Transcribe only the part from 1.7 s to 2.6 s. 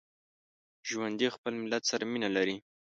سره مینه لري